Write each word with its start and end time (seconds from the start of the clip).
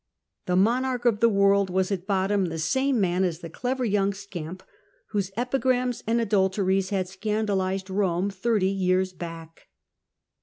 The 0.47 0.55
monarch 0.55 1.05
of 1.05 1.19
the 1.19 1.29
world 1.29 1.69
was 1.69 1.91
at 1.91 2.07
bottom 2.07 2.45
the 2.45 2.57
same 2.57 2.99
man 2.99 3.23
as 3.23 3.37
the 3.41 3.51
clever 3.51 3.85
young 3.85 4.13
scamp 4.13 4.63
whose 5.09 5.29
epigrams 5.37 6.03
and 6.07 6.19
adulteries 6.19 6.89
had 6.89 7.07
scandalised 7.07 7.85
Eome 7.85 8.33
thirty 8.33 8.65
years 8.71 9.13
back. 9.13 9.67